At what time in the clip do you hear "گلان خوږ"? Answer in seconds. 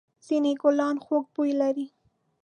0.61-1.25